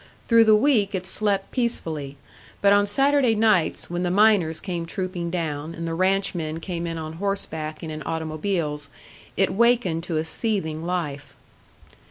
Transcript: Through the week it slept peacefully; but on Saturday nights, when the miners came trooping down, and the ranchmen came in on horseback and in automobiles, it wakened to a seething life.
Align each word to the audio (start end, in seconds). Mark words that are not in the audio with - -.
Through 0.25 0.45
the 0.45 0.55
week 0.55 0.95
it 0.95 1.05
slept 1.05 1.51
peacefully; 1.51 2.17
but 2.59 2.73
on 2.73 2.87
Saturday 2.87 3.35
nights, 3.35 3.87
when 3.87 4.01
the 4.01 4.09
miners 4.09 4.59
came 4.59 4.87
trooping 4.87 5.29
down, 5.29 5.75
and 5.75 5.87
the 5.87 5.93
ranchmen 5.93 6.59
came 6.59 6.87
in 6.87 6.97
on 6.97 7.13
horseback 7.21 7.83
and 7.83 7.91
in 7.91 8.01
automobiles, 8.01 8.89
it 9.37 9.53
wakened 9.53 10.01
to 10.05 10.17
a 10.17 10.23
seething 10.23 10.83
life. 10.83 11.35